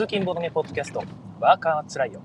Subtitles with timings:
[0.00, 1.04] 通勤ボードゲポッドキャスト。
[1.40, 2.22] ワーカーつらいよ。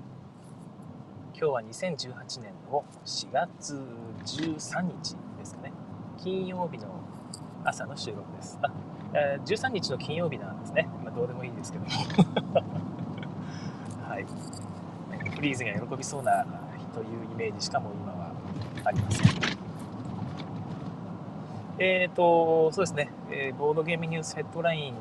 [1.34, 3.78] 今日は2018年の4月
[4.24, 5.74] 13日ですかね。
[6.16, 6.86] 金曜日の
[7.66, 8.58] 朝の収録です。
[8.62, 8.72] あ、
[9.12, 11.90] えー、13日の金曜日なんですね、まあ、どうでもいいですけども。
[14.08, 14.26] はい。
[15.34, 16.46] フリーズが喜びそうな
[16.78, 18.30] 日というイメージしかも今は
[18.86, 19.26] ありません。
[21.78, 25.00] えっ、ー、とそうですね、えー、ボードゲームニュースヘッドラインの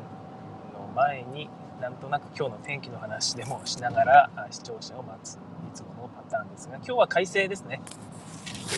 [0.93, 1.49] 前に
[1.81, 5.37] なんとなく今日の天気の話でもしながら視聴者を待つい
[5.73, 7.81] つものパターンですが今日は快晴ですね。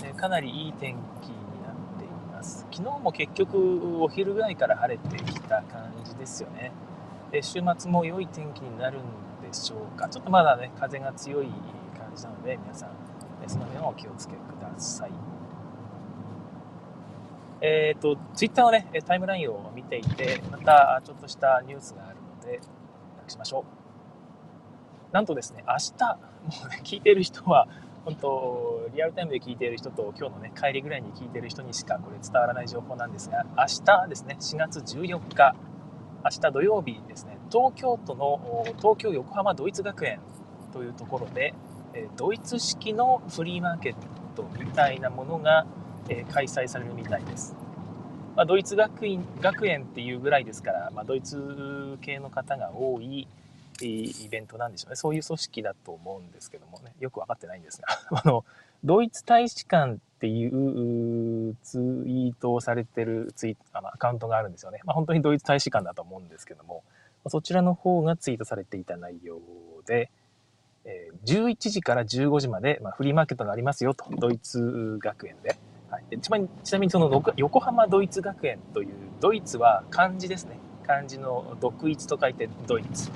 [0.02, 2.66] でかなりいい天気になっています。
[2.72, 6.72] 昨日も結局お昼ぐらいから晴れてきた感じですよね。
[7.32, 9.02] で週末も良い天気になるん
[9.42, 10.10] でしょうか。
[10.10, 11.48] ちょっとまだね風が強い
[11.98, 12.90] 感じなので皆さん
[13.48, 15.12] その辺はお気をつけください。
[17.62, 22.60] えっ、ー、と、ツイッターのね、タイムラインを見ていて、またちょっとしたニュースがあるので、
[23.30, 23.66] しましょ
[25.12, 25.14] う。
[25.14, 26.18] なんとですね、明日、も
[26.66, 27.68] うね、聞いてる人は、
[28.06, 35.56] 本当、リアルタイムで聞いている人と、今日のね、帰りぐらいに聞いてる人にしかこれ伝わらない情報なんですが、明日ですね、4月14日、
[36.24, 40.20] 明日土曜日ですね、東京都の東京横浜ドイツ学園
[40.74, 41.54] というところで、
[42.16, 43.96] ドイツ式のフリーマーケッ
[44.36, 45.66] トみたいなものが
[46.32, 47.56] 開催されるみたいです。
[48.38, 53.28] まあ、ドイツ学院学園っていうぐらいですから、まあ、ドイツ系の方が多い
[53.82, 54.96] イベントなんでしょうね。
[54.96, 56.94] そういう組織だと思うんですけどもね。
[57.00, 57.88] よく分かってないんですが。
[58.24, 58.46] あの
[58.84, 66.84] ドイツ大使館っていうツイートをされてるツイあのアカウントがあるんですよね、まあ、本当にドイツ大使館だと思うんですけども。
[67.30, 69.40] そちらの方がツイートされていた内容
[69.88, 70.12] で、
[71.26, 74.06] 11時から15時まで、まあ、フリーマーケットがありますよと。
[74.12, 75.58] ドイツ学園で、
[76.22, 80.58] ちなみにちなみにその横浜ドイツ学園というドイツは漢字ですね。
[80.86, 83.12] 漢字の独立と書いてドイツ、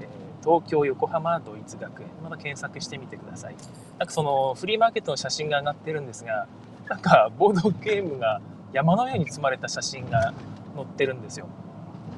[0.00, 0.06] え、
[0.44, 2.08] 東京横浜ドイツ学園。
[2.22, 3.56] また検索してみてください。
[3.98, 6.46] なんかそのフリーマーケットの写真が上がってるんですが
[6.88, 8.40] なんかボードゲームが
[8.72, 10.34] 山のように積まれた写真が
[10.74, 11.48] 載ってるんですよ、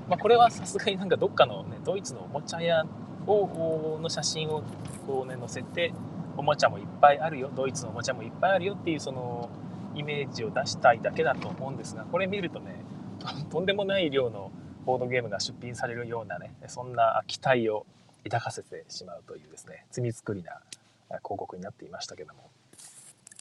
[0.08, 2.84] まあ、これはさすがになんかどっかの、ね、ドイツのおもちゃ屋
[3.26, 4.62] をの写真を
[5.06, 5.92] こうね載せて
[6.36, 9.48] おもちゃもいっぱいあるよドイツのおもちゃもいっぱいあるよっていうその
[9.94, 12.84] イメージを出したいだけだと思うんですがこれ見るとね
[13.50, 14.50] とんでもない量の
[14.84, 17.86] ボードゲームが出品されるようなねそんな期待を
[18.24, 20.60] 抱かせてしまうというですね罪作りな
[21.08, 22.50] 広告になっていましたけども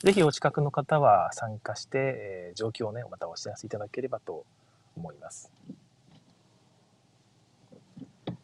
[0.04, 4.46] 是非お近くの方は参加して、えー、状況をねまたお知らせいただければと
[4.96, 5.52] 思います。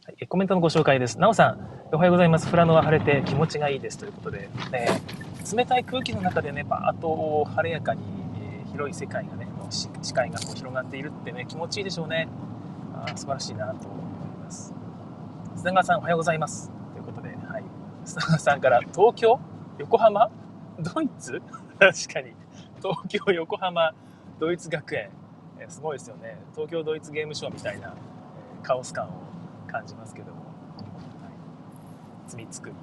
[0.06, 1.20] はい、コメントのご紹介です。
[1.20, 2.48] なおさん、おはようございます。
[2.48, 5.02] 富良野は晴れて気持ちがいいですということで、ね、
[5.52, 8.02] 冷たい空気の中でねバーッと晴れやかに、
[8.38, 12.28] えー、広い世界がね視界がこう広がっているってね気持ちいいでしょうね。
[12.96, 14.06] あ素晴らしいなと思い
[14.44, 14.74] ます。
[15.56, 16.72] 砂川さんおはようございます。
[16.94, 17.64] ということで、はい、
[18.06, 19.40] 砂川さんから東京
[19.80, 20.30] 横浜？
[20.80, 21.42] ドイツ？
[21.80, 22.34] 確かに。
[22.82, 23.94] 東京横浜
[24.40, 25.10] ドイツ学園、
[25.60, 26.38] えー、すごいですよね。
[26.54, 29.10] 東京ドイツゲームショーみたいな、えー、カオス感を
[29.68, 30.46] 感じますけども、はい、
[32.28, 32.76] 罪作り。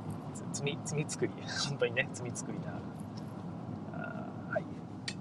[0.52, 1.32] 罪罪作り。
[1.68, 2.72] 本当にね罪作りな。
[4.52, 4.64] はい。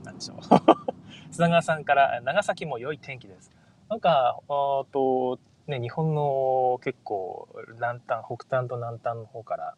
[0.03, 0.37] 何でしょう。
[1.31, 3.51] 砂川さんから長崎も良い天気です。
[3.89, 9.75] なんかあとね日本の結構南端北端と南端の方から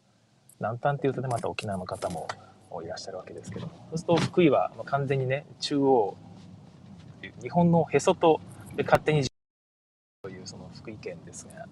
[0.60, 2.26] 南端っていうとねまた沖縄の方も
[2.82, 6.16] いらっしゃるわけですけどそうすると福井は完全にね中央
[7.40, 8.40] 日本のへそと
[8.76, 9.26] で勝手に
[10.22, 11.66] というその福井県ですが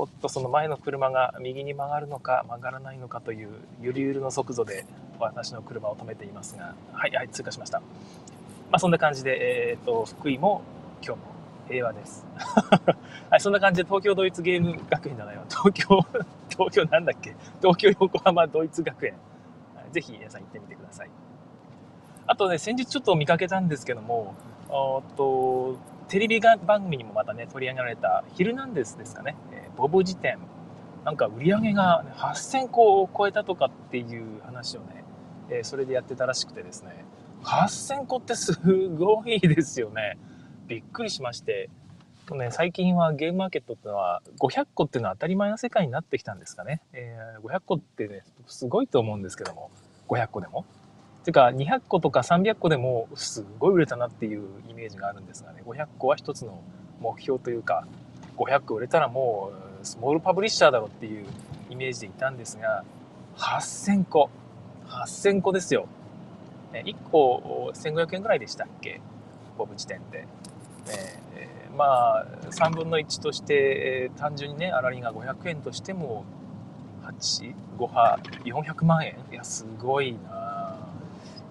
[0.00, 3.48] おっとその前の車が右に曲がるのか曲がらないのかという
[3.82, 4.86] ゆるゆるの速度で
[5.18, 7.84] 私の車を止めていますがはいはい通過しました、ま
[8.76, 10.62] あ、そんな感じで、えーと、福井も
[11.04, 11.26] 今日も
[11.68, 12.24] 平和です。
[13.28, 15.44] はいそんな感じで東京ドイツゲーム学園じゃないわ。
[15.48, 16.00] 東京
[16.48, 17.34] 東京なんだっけ？
[17.60, 19.14] 東京横浜ドイツ学園。
[19.92, 21.10] ぜひ皆さん行ってみてください。
[22.26, 24.34] あとね先日ちょっと見かけたんですけども
[24.70, 25.76] おっと
[26.08, 29.36] テレビ番組にもまたね取り上げられた「ヒルナンデス」ですかね、
[29.78, 30.38] ボブ辞典。
[31.04, 35.04] なんか売り上げが8000個を超えたとかっていう話をね、
[35.50, 37.04] え、それでやってたらしくてですね。
[37.44, 38.58] 8000個ってす
[38.88, 40.18] ごいですよね。
[40.66, 41.70] びっくりしまして。
[42.32, 49.70] ね、最近はゲームマーケットってのは500個っていうのは当たり前の世界になってきたんですかね、え、500個ってねすごいと思うんですけども。
[50.08, 50.66] 500個でも。
[51.24, 55.62] てか200個とか300個でもすごい売れたなっていうイメージがあるんですがね。
[55.64, 56.60] 500個は一つの
[57.00, 57.86] 目標というか
[58.36, 61.24] 500個売れたらもうスモールパブリッシャーだろっていう
[61.70, 62.84] イメージでいたんですが
[63.36, 64.28] 8000個。
[64.86, 65.86] 8000個ですよ。
[66.72, 69.00] 1個1500円ぐらいでしたっけ？
[69.56, 70.26] ボブ時点で。
[71.34, 76.24] えー、まあ3分の1として、えー、単純にね粗利が500円としても
[77.06, 79.16] 85波400万円？
[79.32, 80.76] いやすごいな。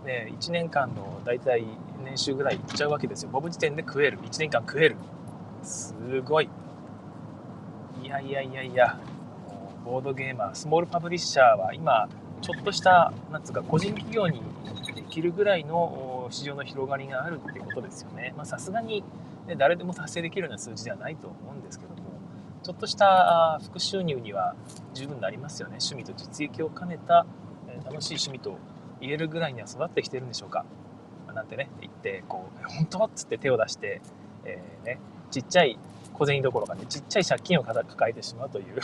[0.06, 1.64] ね1年間の大体
[2.04, 3.30] 年収ぐらいいっちゃうわけですよ。
[3.32, 4.20] ボブ時点で食える。
[4.20, 4.96] 1年間食える。
[5.64, 6.50] すごい。
[8.08, 9.00] いやいやいやいや。
[9.84, 12.10] ボードゲーマースモールパブリッシャーは今
[12.42, 14.42] ちょっとしたなんつうか個人企業に
[14.96, 18.34] できるぐらいの市場の広がりがあるってことですよね。
[18.44, 19.04] さすがに、
[19.48, 22.02] ね、誰でも達成できるような数字ではないと思うんですけども
[22.64, 24.56] ちょっとした副収入には
[24.94, 25.78] 十分なりますよね。
[25.80, 27.26] 趣味と実益を兼ねた
[27.86, 28.58] 楽しい趣味と
[29.00, 30.66] 言えるぐらいには育ってきてるんでしょうか。
[31.34, 34.02] なんてね言ってこう「本当?」っつって手を出して、
[34.44, 35.00] えー、ね、
[35.32, 35.80] ちっちゃい
[36.18, 38.80] 小銭どころかねちっちゃい借金を抱えてしまうという。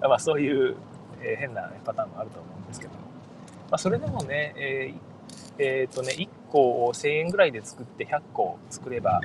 [0.00, 0.76] まあそういう、
[1.20, 2.92] え、変な、ね、パターンもあると思うんですけど。
[2.94, 3.06] も、ま
[3.72, 5.14] あ、それでもね、えー
[5.58, 9.20] えー、とね1個を1000円ぐらいで作って100個作れば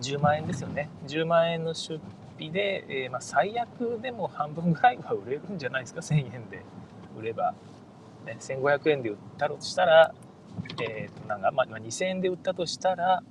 [0.00, 0.88] 10万円ですよね。
[1.06, 2.00] 10万円の出
[2.36, 6.62] 費で、えー、まあ、最悪でも半分ぐらいは売れるんじゃないですか1000円で。
[7.18, 7.54] 売れば、
[8.26, 10.14] ね、1500円で売ったとしたら、
[10.86, 13.22] えー、となんか、まあ、2000円で売ったとしたら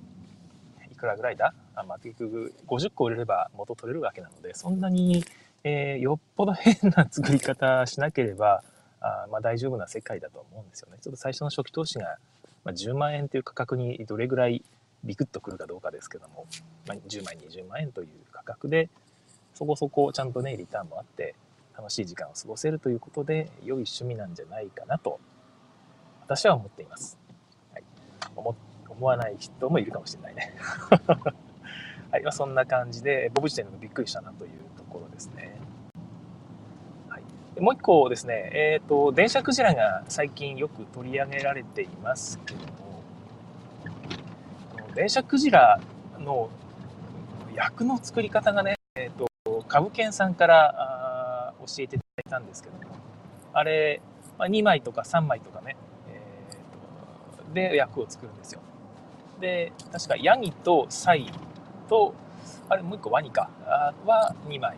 [0.92, 1.54] いくらぐらいだ？
[1.76, 5.24] あ、まあ、結局50個売れれば元取れるわけなのでそんなに、
[5.64, 8.64] えー、よっぽど変な作り方しなければ
[9.06, 10.98] あまあ、大丈夫な世界だと思うんですよね。
[11.00, 12.18] ちょっと最初の初期投資が、
[12.64, 14.64] まあ、10万円という価格にどれぐらい
[15.04, 16.48] ビクッとくるかどうかですけども、
[16.88, 18.90] まあ、10万円20万円という価格で
[19.54, 21.36] そこそこちゃんとねリターンもあって
[21.78, 25.20] 楽しい時間を過ごせるということで良い趣味なんじゃないかなと
[26.22, 27.20] 私は思っています。
[27.74, 27.84] はい、
[28.36, 28.56] 思
[28.90, 30.54] 思わない人もいるかもしれないね。
[32.16, 35.60] はい、まあ、そんな感じで僕自体のびっくりしたなというところですね。
[37.10, 37.24] はい
[37.60, 43.04] もう一個ですね、えっ、ー、と、電車クジラが最近よく取り上げられていますけども、
[44.94, 45.82] 電車クジラ
[46.20, 46.50] の
[47.54, 52.96] 役の作り方がね、えっ、ー、と、株券さんからあ教えていただいたんですけども、
[53.52, 54.02] あれ、
[54.38, 55.76] まあ、2枚とか3枚とかね、
[56.10, 58.62] えーと、で役を作るんですよ。
[59.42, 61.30] で、確かヤギとサイ
[61.88, 62.14] と、
[62.70, 63.50] あれもう一個ワニか、
[64.06, 64.78] は2枚。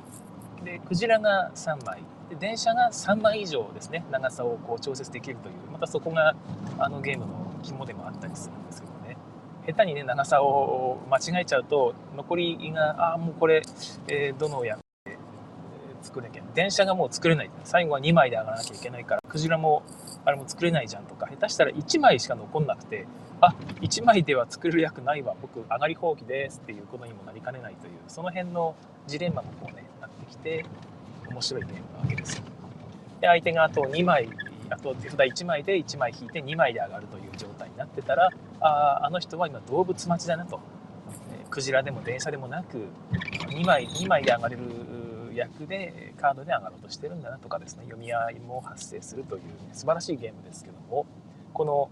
[0.64, 2.04] で、クジラが3枚。
[2.30, 4.04] で電車が3枚以上ですね。
[4.12, 5.56] 長さをこう調節できるという。
[5.72, 6.36] またそこが
[6.78, 9.18] あのゲームの肝でもあったりするんですけどね。
[9.66, 13.62] 下手にね長さを間違えちゃうと残りがああもうこれ、
[14.08, 15.18] えー、どの役で
[16.02, 16.44] 作れなきゃ。
[16.54, 17.50] 電車がもう作れない。
[17.64, 19.84] 最後は2枚で上がらなきゃいけないからクジラも
[20.28, 23.08] あれも作れないじゃんとか下手したら1枚しか残んなくて
[23.40, 28.76] あ1枚では作る役ないわ僕上がり放棄ですっていうことにもなりかねないというその辺の
[29.08, 30.66] ジレンマもこうねなってきて
[31.30, 32.44] 面白いゲームなわけですよ。
[33.22, 34.28] で相手があと2枚
[34.70, 38.30] あと手札1枚で1枚引いて2枚で上がるという状態になってたら
[38.60, 40.60] ああの人は今動物待ちだなと、
[41.42, 42.84] えクジラでも電車でもなく
[43.48, 44.62] 2枚 ,2 枚で上がれる
[45.38, 51.06] 役でカードで上がろうとしてるんだなとかですね読み合いも発生するという、ね、素晴らしいゲームですけども
[51.54, 51.90] この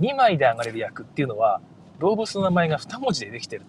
[0.00, 1.60] 2枚で上がれる役っていうのは
[2.00, 3.64] 動物の名前が2文字でできてる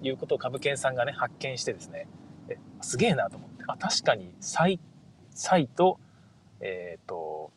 [0.00, 2.06] ということを株券さんがね発見してですね
[2.50, 3.64] えすげえなと思って。
[3.66, 4.80] あ、確かに、サイ、
[5.30, 5.98] サイと、
[6.60, 7.50] えっ、ー、と、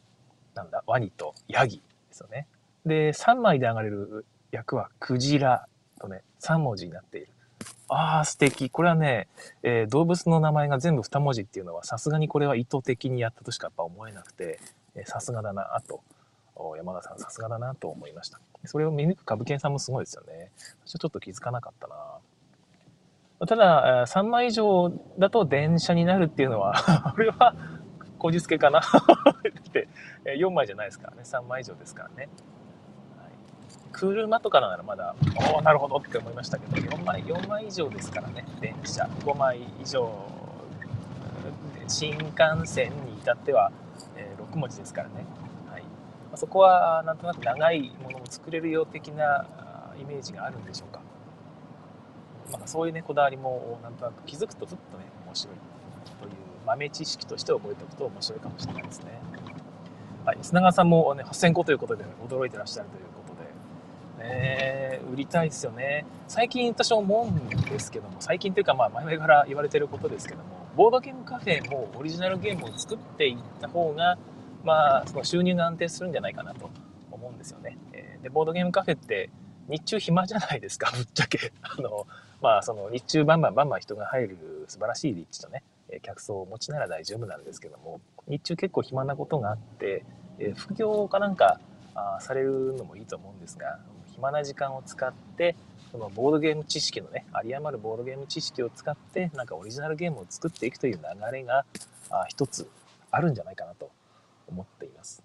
[0.56, 2.48] なんだ、ワニとヤギですよね。
[2.86, 5.68] で、3枚で上がれる役はクジラ
[6.00, 7.28] とね、3文字になっている。
[7.94, 8.70] ああ、素敵。
[8.70, 9.28] これはね、
[9.62, 14.60] えー、動物の名前が全部2文字っていうのは、さすがにこれは意図的にやったとしかやっぱ思えなくて、
[15.06, 16.02] さすがだな、あと、
[16.78, 18.40] 山田さんさすがだなと思いました。
[18.66, 20.52] それを見抜く株券さんもすごいですよね。
[20.86, 21.96] 私はちょっと気づかなかったな。
[23.46, 26.74] ただ、3枚以上だと電車になるっていうのは
[27.14, 27.56] これは、
[28.18, 28.80] こじつけかな
[29.70, 29.90] って
[30.24, 32.30] 4枚じゃないですからね、3枚以上ですからね。
[33.94, 35.16] 車とかならまだ、
[35.54, 39.08] おお、なるほどって思いましたけど、4枚、4枚以上ですからね、電車。
[39.24, 40.12] 5枚以上、
[41.88, 43.72] 新幹線に至っては、
[44.16, 45.26] え6文字ですからね。
[45.72, 45.84] はい、
[46.32, 49.46] まそこはなんとなく長いものを作れるよう的な
[50.00, 51.00] イメージがあるんでしょうか。
[52.52, 55.56] まあ、そういうねこだわりもなんとなく気づくとふっとね面白い
[56.22, 56.32] という
[56.66, 59.20] 豆知識として覚えておくと面白いかもしれないですね。
[60.26, 63.23] はい、砂川さんも、ね、8000個ということで、驚いてらっしゃるということ、
[64.20, 66.06] ね、売りたいですよね。
[66.28, 74.18] 最近私思うんですけども、最近というかまあ前々から言われてることですけども、ボードゲームカフェもオリジナルゲームを作っていった方が、
[74.64, 76.70] まあ、その収入が安定するんじゃないかなと
[77.12, 77.78] 思うんですよね。
[78.24, 79.30] で、ボードゲームカフェって
[79.68, 81.52] 日中暇じゃないですか、 ぶっちゃけ。
[81.62, 82.08] あの、
[82.42, 85.64] まあ、その日中バンバンバンバン人が入る素晴らしい立地とね、
[86.02, 90.04] 客層を持ちなら大丈夫なんですけども、日中結構暇なことがあって、
[90.56, 91.60] 副業かなんか
[91.94, 93.80] あされるのもいいと思うんですが、
[94.16, 95.56] 暇な時間を使って、
[95.92, 101.66] そのボードゲーム知識のね、有り余るボードゲーム知識を使って、なんかオリジナルゲームを作っていくという流れが、
[102.10, 102.70] あ一つ
[103.12, 103.92] あるんじゃないかなと
[104.48, 105.24] 思っています。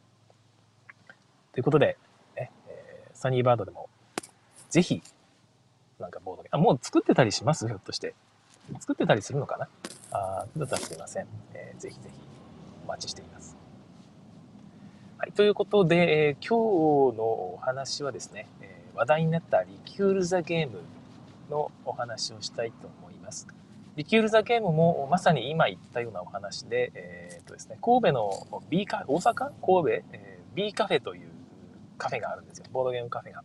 [1.53, 1.97] ということで、
[2.37, 3.89] ね、えー、サニーバードでも、
[4.69, 5.03] ぜひ、
[5.99, 7.67] なんかボードゲーム、あ、もう作ってたりします？
[7.67, 8.15] ひょっとして。
[8.81, 9.69] 作ってたりするのかな？
[10.11, 11.27] あだったらすいません。
[11.55, 12.19] えー、ぜひぜひ
[12.85, 13.57] お待ちしています。
[15.17, 18.47] はい、ということで、えー、今日のお話はですね、
[18.99, 20.81] 話題になったリキュール・ザ・ゲーム
[21.49, 23.47] のお話をしたいと思います。
[23.95, 29.35] リキュール・ザ・ゲームもまさに今言ったようなお話で、えーとですね、神戸の B カフェ大阪？
[29.35, 31.29] 神戸、えー、B カフェという
[31.97, 32.65] カフェがあるんですよ。
[32.73, 33.45] ボードゲームカフェが。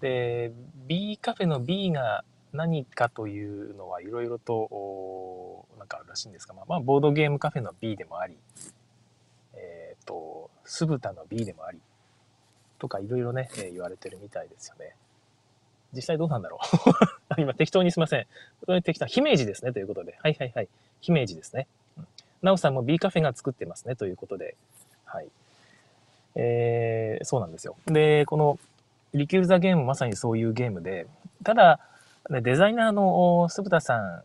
[0.00, 0.52] で、
[0.86, 8.36] B カフェの B が何かというのはいろいろとなんかあるらしいんですが、まあ、まあ、ボードゲームカフェの B でもあり、
[9.54, 11.80] えっ、ー、と、酢豚の B でもあり、
[12.80, 14.94] とかいろいろね、え、言われてるみたいですよね。
[15.92, 16.58] 実際どうなんだろ
[17.36, 18.26] う 今適当にすいません。
[18.82, 20.16] 適当、姫路ですね、ということで。
[20.20, 20.68] はいはいはい。
[21.00, 21.66] 姫路ですね。
[21.98, 22.06] うん、
[22.42, 24.56] なおさんも B カフェが作ってますね、ということで。
[25.04, 25.28] はい。
[26.36, 27.76] えー、そうなんですよ。
[27.86, 28.58] で、この、
[29.14, 31.06] リキュール・ザ・ゲームまさにそういうゲームで、
[31.44, 31.80] ただ、
[32.28, 34.22] デザイナーの鈴田さん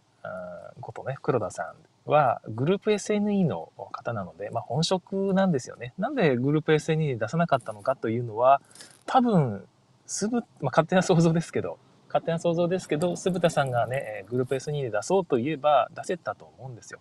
[0.82, 5.94] ことね、黒田さんはグループ SNE の方なので、まあ、本職なんですよね。
[5.98, 8.62] なんでグループ SNE に出さなかったのかというのは、
[9.06, 9.66] 多分、
[10.06, 17.00] すぶ、まあ、勝手な想像ですけど、勝手な想像ですけど、鈴田さんがね、グループ SNE で出そうと言えば出せたと思うんですよ。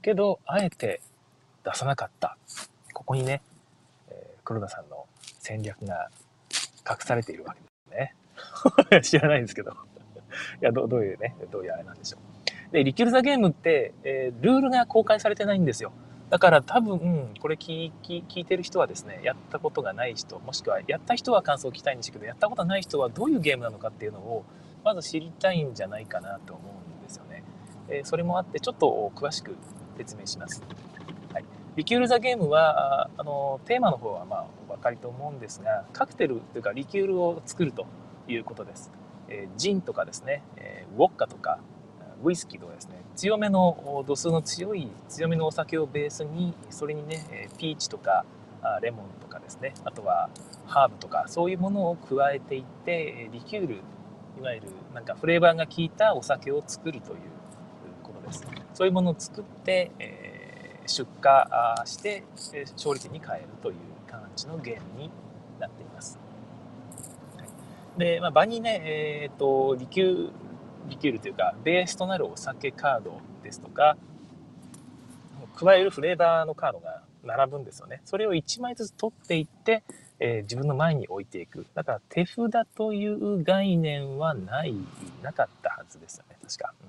[0.00, 1.00] けど、あえて
[1.64, 2.36] 出さなかった。
[2.92, 3.42] ここにね、
[4.08, 5.06] え黒田さんの
[5.38, 6.08] 戦略が
[6.88, 9.00] 隠されているわけですね。
[9.02, 9.72] 知らないんですけど。
[10.60, 12.31] いやど、どういうね、どういうあれなんでしょう。
[12.72, 15.92] で、リキュールザゲームって、えー、ルールが公開されてないんですよ。
[16.30, 24.44] だから多分、これ聞聞いてる人はですね、やったことがない人、もしくはやった人は感想を聞きたいんですけど、やったことない人はどういうゲームなのかっていうのを、
[24.82, 27.44] まず知りたいんじゃないかなと思うんですよね。
[27.88, 29.54] えー、それもあって、ちょっと詳しく
[29.98, 30.62] 説明します。
[31.34, 31.44] はい、
[31.76, 37.84] リキュール・ザ・ゲームは、あの、テーマの方はまあお分かりと思うんですが、カクテルというかリキュールを作ると
[38.26, 38.90] いうことです。
[39.28, 41.58] えー、ジンとかですね、えー、ウォッカとか、
[42.24, 48.24] ウイスキーとかですね強めの度数の強い強めのお酒をベースにそれにねピーチとか
[48.80, 50.30] レモンとかですねあとは
[50.66, 53.74] ハーブとかそういうものを加えていってリキュール
[54.38, 57.18] いわゆるなんかフレーバーが効いたお酒を作るという
[58.02, 59.90] ことですそういうものを作って、
[60.86, 62.24] 出荷して
[62.72, 63.76] 勝利点に変えるという
[64.10, 65.10] 感じのゲームに
[65.60, 66.18] なっています。
[67.96, 70.30] で、まあ、場にね、えーと、リキュー
[70.88, 73.96] リキュールというかベースとなるお酒カードですとか
[75.54, 78.00] 加えるフレーバーのカードが並ぶんですよね。
[78.04, 79.82] それを1枚ずつ取っていって、
[80.18, 81.66] えー、自分の前に置いていく。
[81.74, 84.74] だから手札という概念はない
[85.22, 86.36] なかったはずですよね。
[86.42, 86.88] 確か、うん、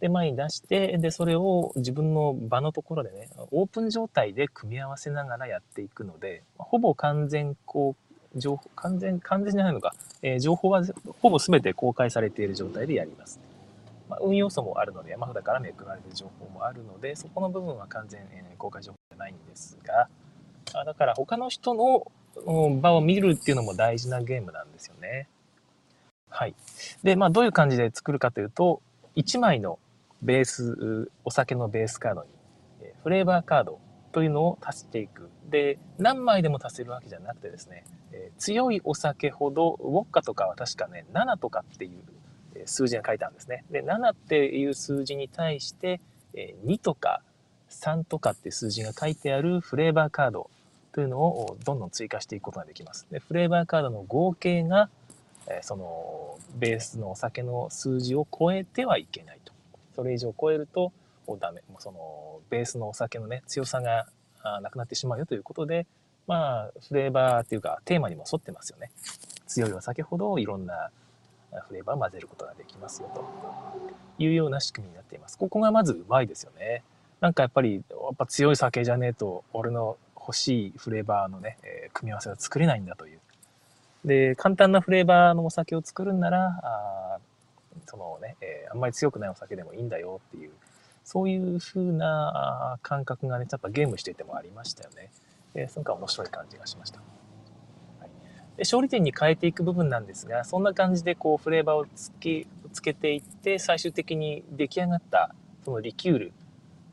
[0.00, 8.05] で前に出してでそれを自分の場のところでねオープン状態で組み合わせながらやっていくのでほぼ完全こう
[8.36, 10.82] 情報、完全、完全じゃないのか、えー、情報は
[11.20, 13.40] ほぼ全て公開されている状態でやります。
[14.08, 20.08] まあ、運要素もあるので、山札からめくられる情報もあるので、そこの部分は完全、えー、公開情報じゃないんですが、
[20.74, 22.10] あだから他の人の
[22.80, 25.28] 場を見るっていうのも大事なゲームなんですよね。
[26.28, 26.54] はい。
[27.02, 28.82] で、まあどういう感じで作るかというと、
[29.16, 29.78] 1枚の
[30.22, 32.28] ベース、お酒のベースカードに、
[33.02, 33.78] フレーバーカード
[34.16, 35.28] というのを足していく。
[35.50, 43.66] で、何枚でも足せるわけじゃなくてですね、えー、強いお酒ほど、ウォッカとかは確かね、7とかっていう数字が書いてあるんですね。
[43.70, 46.00] で、7っていう数字に対して、
[46.32, 47.20] えー、2とか
[47.68, 50.48] 3とかっていう数字が書いてあるフレーバーカード
[50.92, 53.06] というのをどんどん追加していくことができます。
[53.10, 54.88] で、フレーバーカードの合計が、
[55.46, 59.52] えー、そのベースのお酒の数字を超えてはいけないと。
[59.94, 60.90] それ以上超えると、
[61.38, 61.62] ダメ。
[61.68, 64.06] もうそのベースのお酒のね、強さが
[64.62, 65.86] なくなってしまうよということで、
[66.26, 68.90] まあ、フレーバーっていうか、テーマにも沿ってますよね。
[69.46, 70.90] 強いお酒ほどいろんな
[71.68, 73.24] フレーバーを混ぜることができますよと
[74.18, 75.38] いうような仕組みになっています。
[75.38, 76.82] ここがまずうまいですよね。
[77.20, 77.80] なんかやっぱり、や
[78.12, 83.20] っぱ強い酒じゃねえと、俺の欲しいフレーバーのね、え、組み合わせが作れないんだという。
[84.04, 87.18] で、簡単なフレーバーのお酒を作るんなら、あ
[87.86, 90.50] そのね、えー、あんまり強くないお酒でもいいんだよっていう、
[91.06, 95.12] そういう風な感覚がね、やっぱゲームしていてもありましたよね。
[95.54, 96.98] えー、そのか面白い感じがしました。
[98.00, 98.10] はい、
[98.56, 105.32] で勝利点に変えていく部分なんですが、そんな感じでこうフレーバーをつけつけていって、最終的に出来上がった
[105.64, 106.32] そのリキュール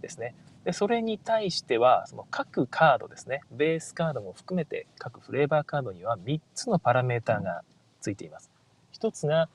[0.02, 0.36] ですね。
[0.64, 7.64] でそれに対しては、その各カードですね、ベースカードも含めて各フレーバーカードには3つのパラメーターが
[8.00, 8.52] ついています。
[9.00, 9.50] 1つが、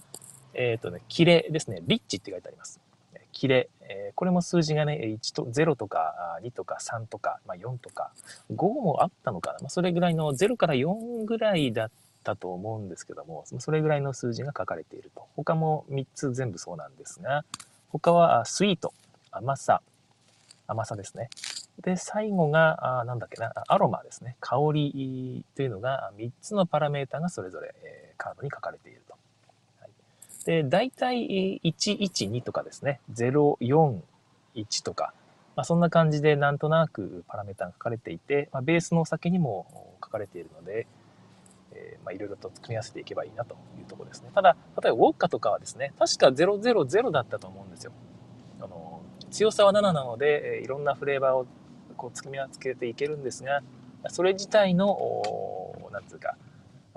[0.52, 1.80] えっ、ー、とね、キレですね。
[1.86, 2.80] リッチって書いてあります。
[3.38, 3.68] キレ。
[3.82, 8.10] えー、これも数字がね、1と0とか2とか3とか、まあ、4とか
[8.52, 9.58] 5もあったのかな。
[9.60, 11.90] まあ、それぐらいの0から4ぐらいだっ
[12.24, 15.24] たと思うんですけども、それぐらいの数字が書かれていると。
[15.36, 17.44] 他も3つ全部そうなんですが、
[17.90, 18.92] 他はスイート、
[19.30, 19.82] 甘さ、
[20.66, 21.30] 甘さですね。
[21.80, 24.34] で、最後が、あなんだっけな、アロマですね。
[24.40, 28.98] 香りというのが3つのパラメータがそれぞれ、えー、カードに書かれている。
[30.48, 34.00] で、大体112とかですね、041
[34.82, 35.12] とか、
[35.56, 39.66] まあ、そんな感じでなんとなくパラメータが書かれていて、まあ、ベースのお酒にも
[40.02, 40.86] 書かれているので、
[41.74, 44.30] え、まあ、いろいろと組み合わせていけばいいなというところですね。
[44.34, 47.92] ただ、例えばウォッカとかはですね、確か000だったと思うんですよ。
[48.62, 51.46] あの強さは7なので、いろんなフレーバーを
[51.98, 53.62] こう組み合わせていけるんですが、
[54.08, 54.96] それ自体の、
[55.92, 56.38] なんつうか、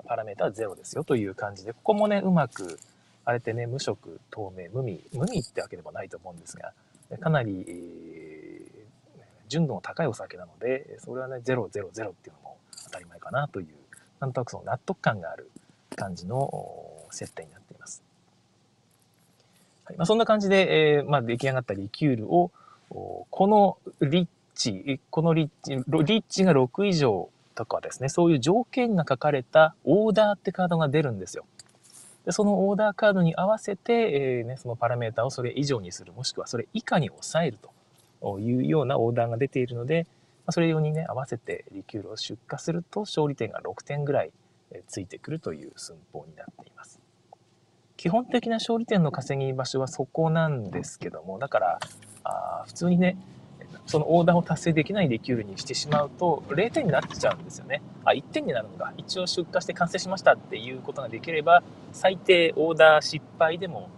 [0.06, 2.78] パラメータは0ですよという感じで、ここもね、うまく、
[3.24, 6.72] あれってね、無色、透明、無味、無味ってわけでもないと思うんですが、
[7.20, 12.10] かなり、えー、純度の高いお酒なので、それはね、000っていうの
[12.42, 13.66] も当たり前かなという、
[14.20, 15.50] なんとなくその納得感がある
[15.94, 16.50] 感じの
[17.10, 18.02] 設定になっています。
[19.84, 22.50] はいまあ、そんな感じで、えーまあ、出来上がったリキュールを、
[22.88, 31.44] このリッチ、このリッチ、リッチが6以上とかですね、そういう条件が書かれたオーダーってカードが出るんですよ。
[32.24, 37.58] でそのオーダーカードに合わせて、えーね、そのパラメータをそれ以上にする、もしくはそれ以下に抑える
[38.20, 40.06] というようなオーダーが出ているので、
[40.46, 44.32] まそれ用にね、合わせてリキュールを出荷すると勝利点が6点ぐらい
[44.86, 47.00] ついてくるという寸法になっています。
[47.96, 51.80] 基本的な勝利点の稼ぎ場所はそこなんですけども、だから、
[52.24, 53.16] あ普通にね、
[53.86, 57.82] そのオーダーを達成できないリキュールにしてしまうと0点になっちゃうんですよね。
[58.04, 58.92] あ、1点になるのか。
[58.96, 61.62] 一応出荷して完成しましたっていうことができれば、
[61.92, 63.88] 最低オーダー失敗でも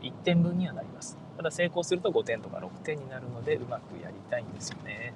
[0.00, 1.18] 1点分にはなります。
[1.36, 5.12] ただ成功すると5点とか6点になるので、うまくやりたいんですよね。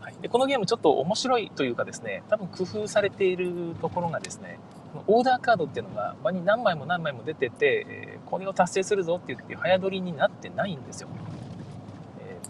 [0.00, 4.58] はい、でこのゲームちょっと面白いというかですね、多分工夫されているところがですね、
[5.06, 11.08] オーダーカードっていうのが場に何枚も何枚も出てて、えこれを達成するぞって言って早取りになってないんですよ。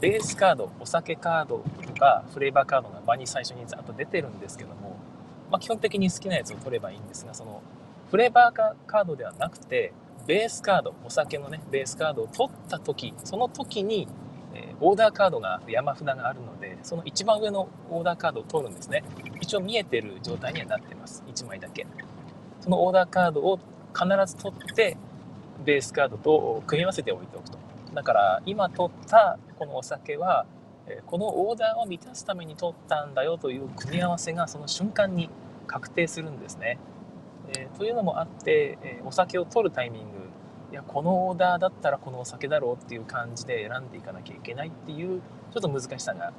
[0.01, 4.97] ベースカード、お酒カードとかフレーバーカードが場に最初にざっと出てるんですけども、
[5.51, 7.63] まあ、基本的に好きなやつを取ればいいんですが、その
[8.11, 9.93] フレーバーカードではなくて、
[10.27, 14.09] ベースカード、お酒のね、ベースカードを取った時、その時に、
[14.55, 19.05] えー、オーダーカードが、山札があるので、その一番上のオーダーカードを取るんですね。
[19.41, 21.23] 一応見えてる状態にはなってます。
[21.29, 21.87] 1枚だけ。
[22.61, 23.61] そのオーダーカードを
[23.95, 24.97] 必ず取って、
[25.65, 27.60] ベースカードと組み合わせておいておくと。
[27.95, 30.47] だから今取ったこのお酒は
[31.07, 35.31] このオーダーを満たすために取ったんだよという組み合わせがその瞬間に
[35.67, 36.79] 確定するんですね。
[37.49, 40.07] えー、というのもあって、えー、お酒を取るタイミング
[40.73, 45.21] いやこのオーダーだったらこのお酒だろうっていう感じで選んでいかなきゃいけないっていう
[45.53, 46.33] ちょっと難しさが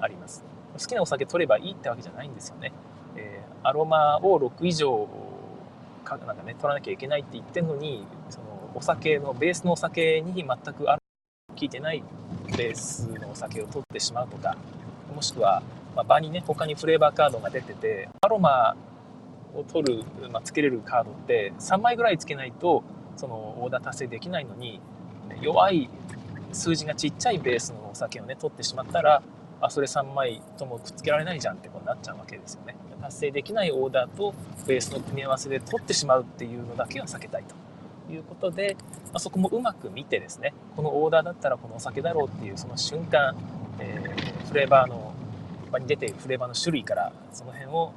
[0.00, 0.44] あります。
[0.78, 2.72] 好きなお酒取ればいいってわけじゃないんですよね。
[3.16, 5.08] えー、アロマを6以上
[6.04, 8.46] かなんかね取らなきゃいけないって言ってんのにその
[8.78, 11.02] お酒のベースのお酒に全くある
[11.48, 12.04] 効いてない
[12.56, 14.56] ベースのお酒を取ってしまうとか
[15.12, 15.64] もしくは、
[15.96, 18.76] まあ、場にね他にフレーバーカードが出ててアロマ
[19.52, 22.84] を取る、まあ、つけれるカードって3枚ぐらいつけないと
[23.16, 24.80] そのオーダー達成できないのに
[25.42, 25.90] 弱い
[26.52, 29.24] 数字がちっちゃいベースのお酒をね取ってしまったら
[29.60, 32.76] あそれ3枚ともくっつけられないじゃんってことになっちゃうわけですよね。
[33.02, 34.34] 達成できないオーダーと
[34.68, 37.67] ベースの組み合わせで取ってしまうっていうのだけは避けたいと。
[38.12, 43.36] いうことで、まあ、そこもうまく見てですねこのオーダーだったらこのお酒だろうっていうその瞬間、
[43.78, 45.12] えー、フレーバーの
[45.70, 47.92] 場に出ているフレーバーの種類からその辺を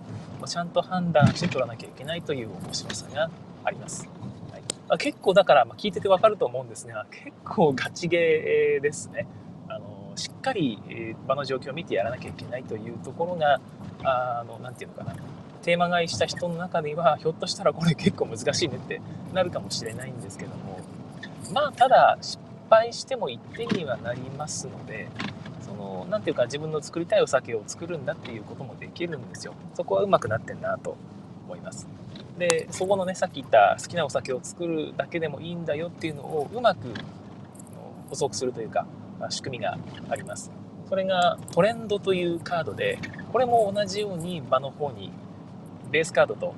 [0.45, 3.29] ちゃんと判断して取らなきゃいけないという面白さが
[3.63, 4.07] あります。
[4.51, 9.27] はいまあ、結構だからま聞いててわかると思うんですが結構ガチゲーですね。
[9.69, 13.61] あのしっかり場の状況を見てやらなきゃいけないというところが
[14.03, 15.15] あのなて言うのかな
[15.61, 19.01] テーマ買いした人の中ではひょっとしたらこれ結構難しいねって
[19.33, 20.79] なるかもしれないんですけども。
[21.53, 25.09] まあただ失敗しても1点にはなりますので
[25.61, 29.53] その何ていうか自分の作りたいお酒を作るんだっていうこともできるんですよ。
[29.73, 30.97] そこはうまくなってんなと
[31.45, 31.87] 思います。
[32.37, 36.93] でそこのねさっき言った好きなお酒を作るだけでもいいんだよっていうのをうまく
[38.09, 38.85] 補足するというか、
[39.19, 39.77] まあ、仕組みが
[40.09, 40.51] あります。
[40.89, 42.99] それがトレンドというカードで
[43.31, 45.11] これも同じように場の方に
[45.91, 46.55] ベースカードと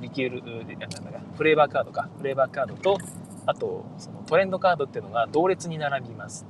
[0.00, 2.08] リキュールなんだかフレーバーカードか。
[2.18, 2.98] フレーバーカードと
[3.46, 6.46] あとそのトレンドカードっていうのが同列に並びます。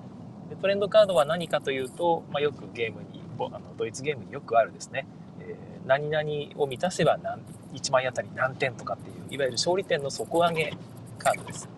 [0.48, 5.06] でトレンドカードは何かというと、まあ、よくゲームにあのドイツゲームによくあるですね、
[5.40, 7.40] えー、何々を満たせば何
[7.72, 10.72] 1枚あたり何点とかっていういわゆる勝利点の底上げ
[11.18, 11.68] カードです。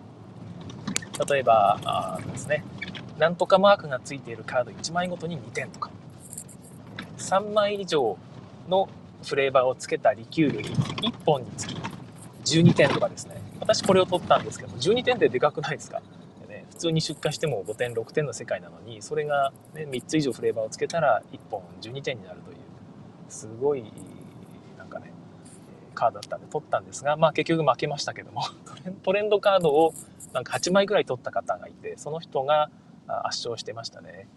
[1.30, 2.64] 例えばあですね。
[3.18, 5.90] なんとかマークがついているカード1枚ごとに2点とか。
[7.16, 8.18] 3枚以上
[8.68, 8.88] の
[9.26, 11.76] フレーバーをつけたリキュール1本につき
[12.44, 13.42] 12点とかですね。
[13.60, 16.00] 私これを取ったんですけど12点ってでかくないですか？
[16.70, 22.56] 普通に出荷しても5点6点の世界なのにそれが、ね、3つ以上フレーバーをつけたら1本12点になるという
[23.30, 23.82] すごい
[24.76, 25.10] なんかね
[25.94, 28.42] カードだったんで取ったんですが、まあ、結局負けましたけども
[29.02, 29.94] トレンドカードを
[30.34, 32.70] なんか8枚ぐらい取った方がいてその人が
[33.06, 34.28] 圧勝してましたね。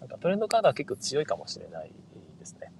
[0.00, 1.92] なんかトレンドカードは結構強いかもしれない
[2.38, 2.72] ですね、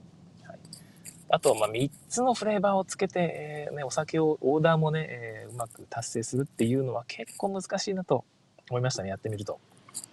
[1.34, 8.24] あとまあ3つのフレーバーをつけて、えーね、お酒をオーダーもね、えー、うまく達成するっていうのは結構難しいなと
[8.70, 9.58] 思いましたね、やってみると。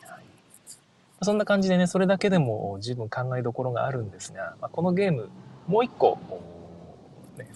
[0.01, 0.23] はい、
[1.21, 5.29] そんな感じでね、それだけでも十分考えどころがあるんですが、まあ、このゲーム、
[5.67, 6.17] もう一個、
[7.38, 7.47] ね、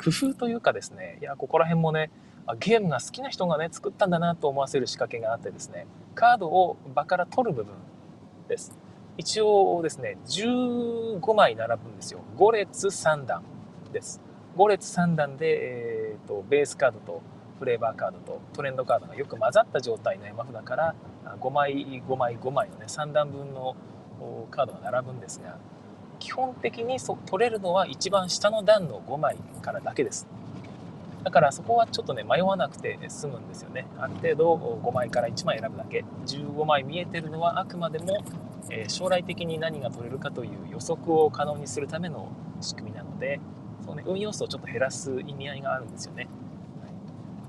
[0.00, 2.12] 工夫というかですね、いや、ここら辺もね、
[2.60, 7.74] ゲームが好きな人がね、作ったんだなと思わせる仕掛けがあってですね、カードを場から取る部分
[8.46, 8.78] です。
[9.18, 12.20] 一応ですね、15枚並ぶんですよ。
[12.38, 13.42] 5列3段
[13.92, 14.22] です。
[14.56, 17.22] 5列3段で、えーとベースカードと
[17.58, 20.94] フレーバーカードとトレンドカードがよく混ざった状態の山札から
[21.40, 23.74] 5枚5枚5枚のね3段分の
[24.50, 25.58] カードが並ぶんですが
[26.18, 30.26] 基本的にそ取れるのは一番下の段の5枚からだけです
[31.28, 33.86] だからそこはちょっとね迷わなくて済むんですよね。
[33.98, 36.02] ある程度5枚から1枚選ぶだけ。
[36.24, 38.24] 15枚見えてるのはあくまでも、
[38.70, 43.40] え将来的に何が取れるかという予測を可能にするための仕組みなので
[43.84, 46.28] そう、ね、運用数をちょっと減らす意味合いがあるんですよね。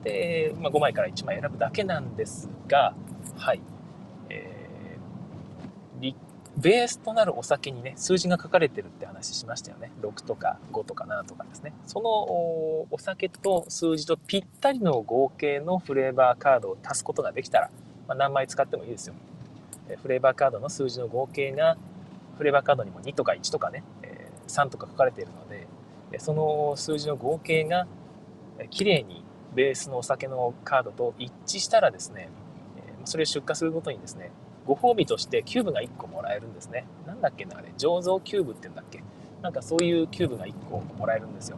[0.04, 2.94] で、まあ、5枚から1枚選ぶだけなんですが、
[3.38, 3.62] はい。
[6.62, 9.92] ベースとなるお酒にね、数字が書かれてるって話しましたよね。
[10.02, 11.74] 6とか5とか7とかですね。
[11.86, 17.70] そのお酒と数字とぴったりの合計のフレーバーカードを足すことができたら、
[18.08, 19.16] まあ、何枚使ってもいいですよ。
[20.02, 21.78] フレーバーカードの数字の合計が、
[22.38, 23.84] フレーバーカードにも2とか1とかね、
[24.48, 27.88] 3とか書かれているので、その数字の合計が
[28.70, 29.24] 綺麗に
[29.56, 32.30] ベースのお酒のカードと一致したらですね、
[33.06, 34.32] それを出荷するごとにですね、
[34.70, 36.86] ご褒美としてキューブが1個もらえるんですね。
[37.08, 39.04] なんだっけな、あれ、醸造キューブって言うんだっけ
[39.42, 41.58] なんかそういうキューブが1個もらえるんですよ。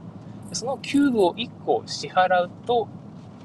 [0.53, 2.87] そのキューブを1個支払うと、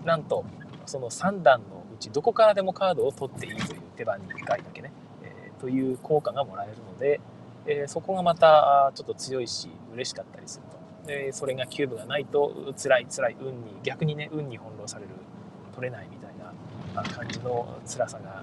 [0.04, 0.44] なんと、
[0.86, 4.92] その3段のうちどこからでもカードを取っていいという手番に1回だけね、
[5.24, 7.20] えー、という効果がもらえるので、
[7.66, 10.76] えー、そこがまたちょっと強いし、嬉しかったりすると。
[11.08, 15.10] でそれがキューブがないと辛い辛い運に逆にね運に翻弄される
[15.72, 16.34] 取れないみたい
[16.94, 18.42] な感じの辛さが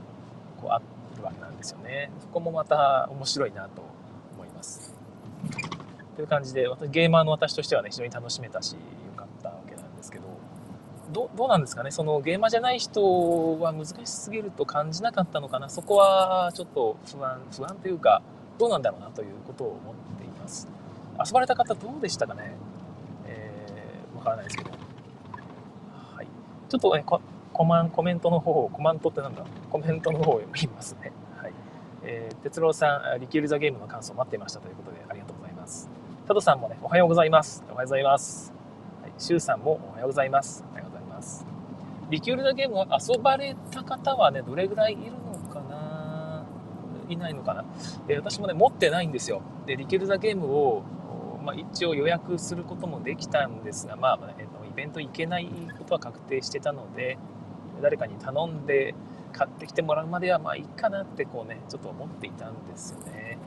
[0.62, 0.86] こうある
[1.24, 2.12] わけなんですよね。
[2.20, 3.82] そこもまた面白いなと
[4.36, 4.94] 思います。
[6.16, 8.78] という感じでゲーマーの私としてはね非常に楽しめたしよ
[9.16, 10.26] かったわけなんですけど
[11.12, 11.92] どどうなんですかね？
[11.92, 15.70] そのゲーマーじゃない人は難しすぎると感じなかったのかな？
[15.70, 18.22] そこはちょっと不安不安というか
[18.58, 20.68] どうなんだろうなということを思っています。
[21.26, 22.56] 遊ばれた方どうでしたかね？
[23.28, 24.72] えー、わからないですけど。
[26.16, 26.28] はい。
[26.70, 27.04] ちょっとね、
[27.54, 29.46] コマン、コメントの方を、コマントってなんだ？
[29.70, 31.12] コメントの方を読みますね。
[31.38, 31.54] はい。
[32.04, 35.90] えー、哲郎さん、リキュールザゲームの感想を待っていましたということで、ありがとうございます。
[36.28, 37.64] タドさんもね、おはようございます。
[37.70, 38.54] おはようございます。
[39.02, 39.12] はい。
[39.18, 40.66] シュウさんもおはようございます。
[40.72, 41.46] おはようございます。
[42.10, 46.46] リキュールザゲームは遊ばれた方はね、どれぐらいいるのかな？
[47.08, 47.66] いないのかな、
[48.08, 49.42] え、私もね、持ってないんですよ。
[49.66, 50.84] で、リキュールザゲームを
[51.44, 57.18] まあ、一応予約することもできたんですが、まあえっと、イベント行けないことは確定してたので
[57.84, 58.96] 誰かに頼んで
[59.34, 63.38] 買ってきてもらうまではまあいいかなってこうねちょっと思っていたんですよね。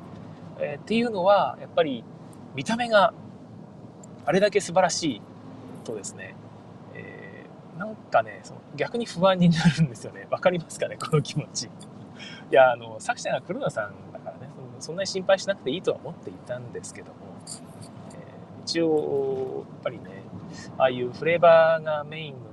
[0.59, 2.05] えー、っていうのはやっぱり
[2.55, 3.15] 見た目が
[4.27, 5.23] あれだけ素晴らしい
[5.85, 6.35] とですね、
[6.95, 10.27] えー、なんかねその逆に不安になるんですよね。
[10.31, 11.65] わかりますかねこの気持ち。
[11.65, 11.69] い
[12.51, 17.15] やあの作者が黒田さんだからねそんなに心配しなくていいとは思っていたんですけども
[18.65, 20.23] 一応やっぱりね
[20.79, 22.46] ああいうフレーバーがメイン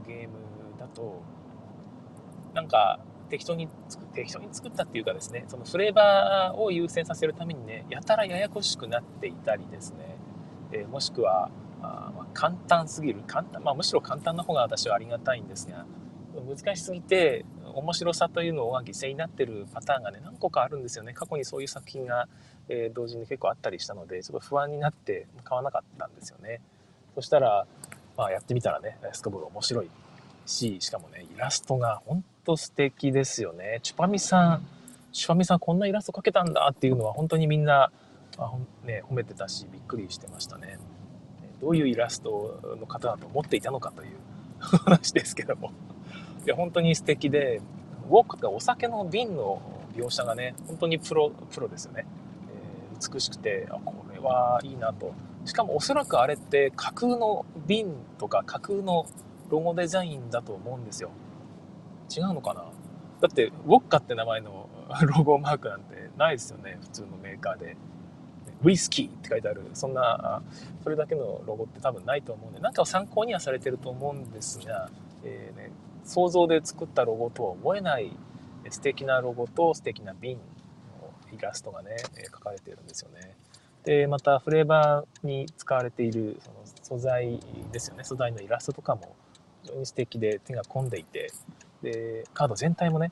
[2.54, 3.68] なんか適当に
[4.14, 10.18] 適当に作ったっていうかですねそのフレーバーを優先させるためにねやたらややこしくなっていたりですね、
[10.72, 11.50] えー、もしくは
[11.82, 13.22] あまあ簡単すぎる。
[13.28, 15.86] 簡単、まあ、むしろ簡単な方が私はありがたいんですが
[16.48, 21.14] 難しすぎて面白さというのが犠牲になってるパターンがね何個かあるんですよね。
[21.14, 22.28] 過去にそういう作品が
[22.70, 26.62] えー、同時に結構あったりしたのでちょっと不安になって買わなかったんですよね。
[27.16, 27.68] そしたら、
[28.18, 29.90] まあ、やってみたらねスコボール面白い
[30.46, 33.80] ししかもねイラストがほんと素敵ですよね。
[33.84, 34.68] チュパミさん
[35.12, 37.92] チュパミさんこんなイラスト描けたんだっていうのは本当にみんな
[38.38, 38.52] あ
[38.84, 40.80] ね、褒めてたしびっくりしてましたね。
[41.62, 44.10] どういうイラストの方だと思っていたのかという
[44.60, 45.72] 話ですけども。
[46.46, 47.62] いや本当に素敵で
[48.10, 49.62] ウォークってお酒の瓶の
[49.96, 52.06] 描写がね本当にプロプロですよね、
[52.94, 55.14] えー、美しくてあこれはいいなと。
[55.46, 59.06] しかもおそらくあれって架空の瓶とか架空の
[59.50, 61.12] ロゴデザインだと思うんですよ。
[62.16, 62.66] 違うのかな？
[63.22, 64.70] だってウォッカって名前の
[65.16, 67.78] ロゴマークなんてないですよね普通のメーカーで。
[68.66, 69.62] ウイスキーって書いてある。
[69.74, 70.42] そんな
[70.84, 72.62] それだけのロゴって多分ないと思うんで。
[72.62, 74.90] 何かを参考にはされてると思うんですが、
[75.26, 75.72] えーね、
[76.06, 78.16] 想像で作ったロゴとは思えない
[78.70, 80.44] 素敵なロゴと素敵な瓶の
[81.38, 83.36] イラストがね書かれてるんですよね。
[83.84, 87.42] でまたフレーバーに使われているその素材
[87.74, 88.06] ですよね。
[88.06, 89.14] 素材のイラストとかも
[89.64, 91.32] 非常に素敵で手が込んでいて
[91.84, 93.12] でカード全体もね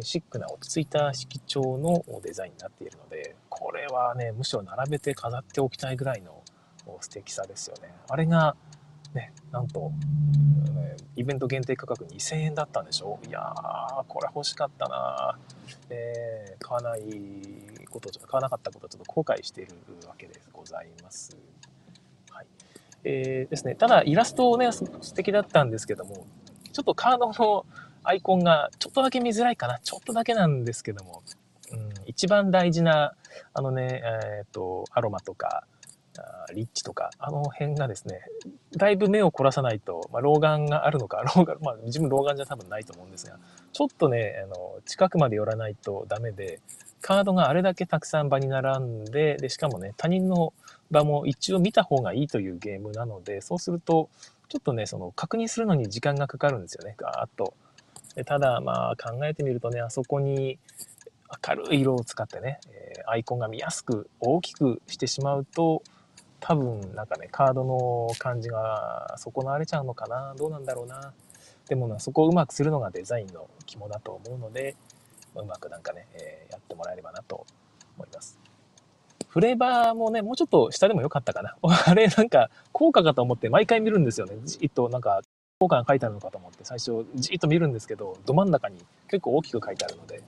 [0.00, 6.42] シックな落ち着いた色調のデザインになっているのでこれはねむしろ並べて飾っておきたいぐらいの
[7.00, 7.92] 素敵さですよね。
[8.08, 8.56] あれが
[9.14, 9.92] ねなんと
[11.16, 13.18] イベント限定価格2000円だったんでしょ？
[13.26, 15.38] いやーこれ欲しかったな
[15.90, 17.02] えー、買わない
[17.90, 19.72] ことちょっと買わなかったことちょっと後悔している
[20.06, 21.36] わけでございます。
[22.30, 22.46] はい。
[23.04, 23.74] えー、ですね。
[23.74, 26.26] ただイラストをね素敵だったんですけども
[26.72, 27.66] ちょっとカードの
[28.04, 29.78] アイコンがちょっとだけ見づらいかな。
[29.80, 31.22] ちょっとだけなんですけども、
[31.72, 33.14] うん、一番大事な、
[33.52, 35.64] あのね、えっ、ー、と、アロマとか、
[36.54, 38.20] リッチとか、あの辺がですね、
[38.76, 43.38] だいぶ目を凝らさないと、まあ、老眼があるのか、老眼、まあ、自分老眼じゃ多分ないと思うんですが、
[43.72, 46.60] ちょっとね、あの、近くまで寄らないとダメで、
[47.00, 50.52] カードがあれだけたくさん場に並んで、で、しかもね、他人の
[50.90, 54.08] 場も一応見た方がいいというゲームなので、そうすると、
[54.48, 57.54] ちょっとね、その確認するのに時間がかかるんですよね、ガーッと。
[58.14, 60.58] でただまあ考えてみるとねあそこに
[61.46, 65.82] 明るい色を使ってね、えアイコンが見やすく大きくしてしまうと
[66.40, 71.12] 多分なんかねカードの感じが損なわれちゃうのかなどうなんだろうな。
[71.68, 74.74] でもなそこをうまくするのがデザインの肝だと思うので
[75.34, 77.46] うまくなんかね、えー、やってもらえればなと
[77.96, 78.38] 思います。
[79.28, 81.56] フレーバーもねもうちょっと下でもよかったかな。
[81.86, 84.36] あれなんか効果かと思って毎回見るんですよね。
[84.44, 85.20] じっとなんか
[85.60, 88.76] 効果が書いてあるのかと思って最初じっと見るんですけどど真ん中に
[89.08, 90.22] 結構大きく書いてあるので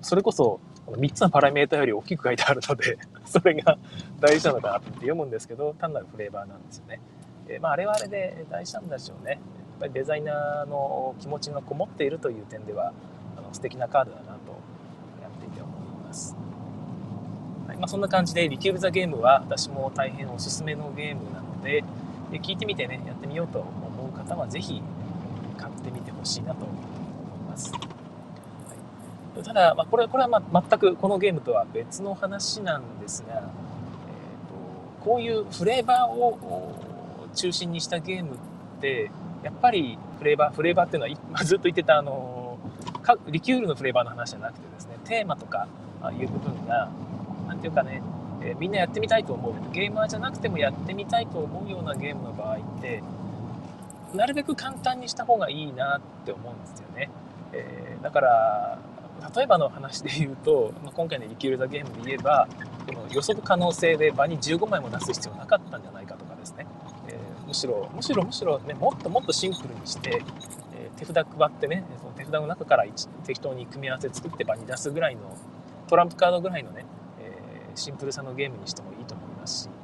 [0.00, 2.96] それこそ3つのパラメータより大きく書いてあるので
[3.26, 3.76] それが
[4.20, 7.00] 大事なのかなって読むんですけど単なるフレーバーなんですよね。
[7.46, 9.32] えまあ、あれはあれで大事なんでしょうね。
[9.32, 9.40] やっ
[9.80, 12.94] ぱりデザイナーの気持ちがこもっているという点では
[13.36, 14.32] あの素敵なカードだなと
[15.20, 16.34] やっていて思います。
[17.66, 21.84] はいまあ、そんな感じでリキュール・ザ・ゲームは私も大変おすすめのゲームなので
[22.30, 23.93] で聞いてみてねやってみようと思
[24.28, 24.82] 方は是非
[25.56, 26.76] 買ってみてほしいなと思い
[27.48, 27.72] ます。
[27.72, 27.78] は
[29.40, 33.44] い、ただ、まあ、これこれはま全くこのゲームとは別の話なんですが、えーと、
[35.04, 39.10] こういうフレーバーを中心にしたゲームって
[39.42, 42.58] やっぱりフレーバーフレーバーっていうのは、 まあ、ずっと言ってたあの
[43.28, 44.96] リキュールのフレーバーの話じゃなくてですね。
[45.04, 45.68] テーマとか
[46.18, 46.88] いう部分が
[47.46, 48.02] 何ていうかね
[48.44, 49.52] え、みんなやってみたいと思う。
[49.72, 53.02] ゲーマーじゃなくてもやってみたいと思うようなゲームの場合って
[54.14, 57.10] なるべく簡単にした方がいいなって思うんですよね。
[57.52, 58.78] えー、だから
[59.34, 62.48] 例えばの話で言うと、まあ、今回のリキュール・ザ・ゲームで言えば
[62.86, 66.66] この予測可能性で場に15枚も出す必要なかったんじゃないかとかですね、
[67.08, 70.22] えー、むしろむしろむしろねもっともっとシンプルにして、
[70.76, 72.84] えー、手札配ってねその手札の中から
[73.24, 75.36] 適当に組み合わせ作って場に出すぐらいの
[75.88, 76.86] トランプカードぐらいのね、
[77.20, 79.74] えシンプルさのゲームにしてもいいと思いますし、ま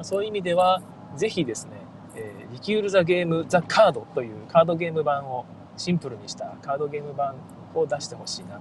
[0.00, 0.80] あ、そういう意味では
[1.16, 1.72] 是非ですね、
[2.52, 5.44] リキュール・ザ・ゲーム・ザ・カードというカードゲーム版を
[5.76, 7.34] シンプルにしたカードゲーム版
[7.74, 8.60] を出してほしいなと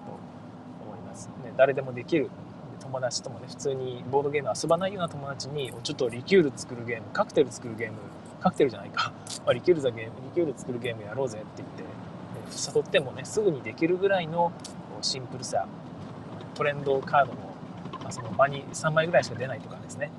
[0.86, 2.30] 思います、ね、誰でもできる。
[2.80, 7.98] 友達ともね普通にボードゲーム遊ばないような友達にちょっとリキュール作るゲームカクテル作るゲーム
[8.42, 9.12] カクテルじゃないか、
[9.46, 11.84] まあ、リキュール・ザ・ゲームリキュール作るゲームやろうぜって言って
[12.76, 14.52] 誘ってもねすぐにできるぐらいの
[15.02, 15.68] シンプルさ
[16.56, 17.54] トレンドカードも、
[18.02, 20.12] まあ、その場に3枚ぐらいしか出ないとかですね。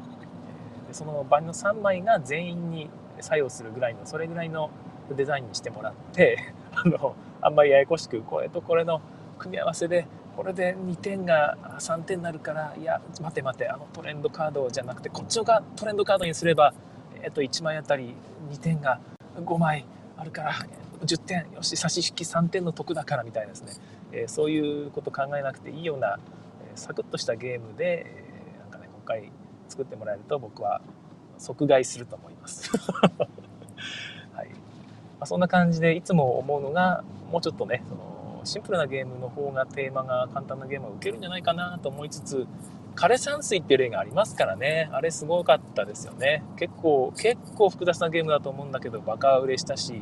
[0.89, 2.89] でその場の3枚が全員に
[3.23, 4.71] 作用するぐらいのそれぐらいの
[5.17, 9.01] デザインにしてもらって あのあんまりややこしくこれとこれの
[9.39, 10.07] 組み合わせで
[10.37, 16.73] これで2点が3点になるからいや待て待てあのトレンドカードじゃなくてこっちがトレンドカードにすれば、
[17.23, 18.15] えっと、1枚あたり
[18.51, 19.01] 2点が
[19.37, 19.85] 5枚
[20.17, 20.53] あるから
[21.05, 23.73] 10点よし差し引き3点の得だからみたいですね、
[24.13, 26.19] えー、そういうこと考えなくていいような、
[26.71, 29.33] えー、サクッとしたゲームで、えー、なんかね今回
[29.69, 30.81] 作ってもらえると僕は
[31.41, 32.71] 即買いすると思います。
[34.35, 34.55] はいま
[35.21, 42.47] あ、そんな感じでいつも思うのがもうちょっとねそのシンプルなゲームの方がテーマが簡単なゲームは受けるんじゃないかなと思いつつ
[42.95, 44.91] 枯山水っていう例がありますからね。
[44.93, 46.43] あれすごかったですよね。
[46.57, 49.93] 結構、結構複雑なゲームだと思うんだけど、バカ売れしたし、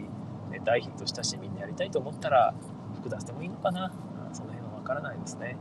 [0.50, 2.54] ね、大ヒットしたし、みんなやりたいと思ったら、
[2.96, 3.92] 複雑でもいいのかな。
[4.32, 5.56] その辺はわからないですね。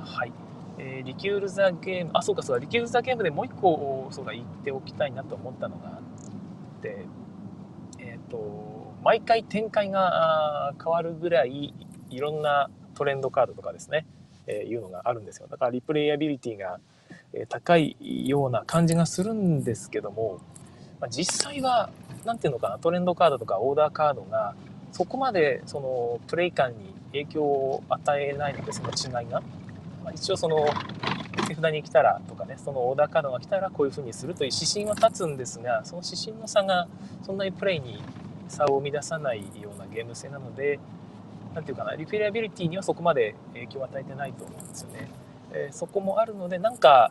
[0.00, 0.32] はい。
[0.78, 5.90] えー、リキュール・ザ・ゲーム、あ、そうかそうだ、リキュール・ザ・ゲームでもう一個、そうだ、言っておきたいなと思ったのがあ
[6.78, 7.06] って、
[7.98, 11.74] えっ、ー、と、毎回展開が変わるぐらい、
[12.10, 14.06] いろんなトレンドカードとかですね、
[14.46, 15.48] えー、いうのがあるんですよ。
[15.50, 16.78] だからリプレイアビリティが
[17.48, 17.96] 高い
[18.28, 20.40] ような感じがするんですけども、
[21.00, 21.90] まあ、実際は、
[22.24, 24.54] 何ていうのかな、トレンドカードとかオーダーカードが、
[24.92, 29.42] そこまでそのプレイ感に影響を与えないので、その違いが。
[30.06, 30.64] まあ、一応その
[31.48, 36.86] 手札に来たらとかね、そのオーダーカードが来たらこういう風にするという指針は立つんですが、その指針の差が
[37.24, 38.00] そんなにプレイに
[38.46, 40.78] 差を生み出さないようなゲーム性なので、
[41.54, 45.10] 何て言うかな、リフィリアビリティにはそこまで影響を与えてないと思うんですよね。
[45.52, 47.10] えー、そこもあるので、なんか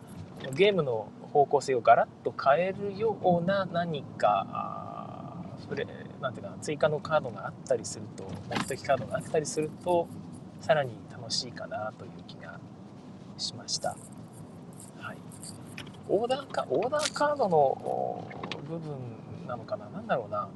[0.53, 5.85] ゲームの方向性をガラッと変えるような何か、それ、
[6.21, 10.07] なんていうかな、追加のカードがあったりすると、目的カードがあったりすると、
[10.61, 12.59] さらに楽しいかなという気が
[13.37, 13.95] しました。
[14.97, 15.17] はい。
[16.07, 18.27] オーダーか、オーダーカードの
[18.67, 18.91] 部分
[19.47, 19.89] なのかな？
[19.89, 20.47] なんだろうな。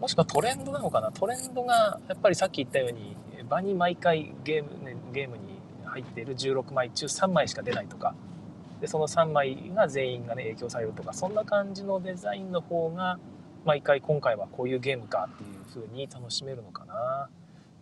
[0.00, 1.12] もしくはトレンドなのかな？
[1.12, 3.16] トレンドがやっぱりさっき言ったように
[3.48, 5.42] 場に毎回ゲーム,、ね、ゲームに
[5.84, 8.14] 入っている16枚中3枚しか出ないとか
[8.80, 13.18] でその3枚が全員がね影響されるとかそんな感じのデザインの方が
[13.64, 17.28] 毎回今回はこういうゲームかっていう風に楽しめるのかな。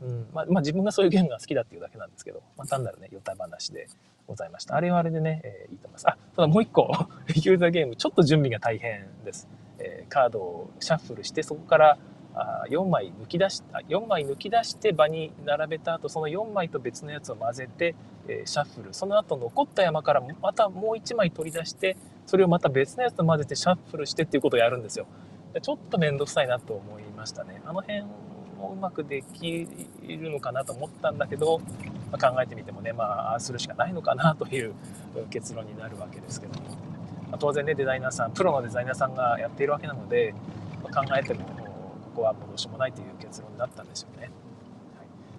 [0.02, 3.86] うんまあ、まあ、自分がそういうゲームが好きだっていうだけなんですけど、まあ、単なるね、ヨタ話で
[4.30, 4.76] ございました。
[4.76, 6.08] あれはあれでね、えー、いいと思います。
[6.08, 6.90] あ、ただもう一個、
[7.34, 9.48] ユーザーゲーム、ちょっと準備が大変です。
[9.78, 11.98] えー、カードをシャッフルして、そこから
[12.34, 17.94] あ4枚抜き出し4枚抜き出して場に並べた後その4枚と別のやつを混ぜて、
[18.28, 25.06] えー、シャッフルその後残った山からまたもう1枚取り出してそれをまた別のやつと混ぜてシャッフルしてっていうことをやるんですよ
[25.60, 28.02] ちょっと面倒くさいなと思いましたねあの辺
[28.60, 29.66] もうまくでき
[30.06, 31.62] るのかなと思ったんだけど、
[32.12, 34.74] まあ、考えてみてもねまあするしかないのかなという
[35.30, 36.68] 結論になるわけですけども、
[37.30, 40.34] まあ、当然ねデザイナーさんプロのデザイナーさんがやっているわけなので、
[40.82, 41.54] まあ、考えてもこ
[42.16, 44.22] こはもうどうしようもないという結論になったんですよね。
[44.22, 44.30] はい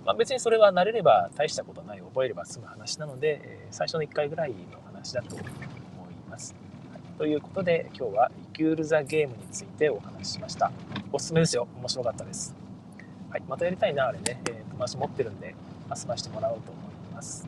[0.06, 5.50] まあ、別にそれは慣れれば大したことない覚えれば済む話なので、え、最初の1回ぐらいの話だと思い
[6.30, 6.56] ます。
[6.92, 10.72] はい、ということで今日はリキュール・ザ・ゲームについてお話ししました。
[11.12, 11.68] おすすめですよ。
[11.78, 12.56] 面白かったです。
[13.30, 14.42] はい、またやりたいな、あれね。
[14.50, 15.54] えー、友達持ってるんで
[15.96, 17.48] 遊ばしてもらおうと思います。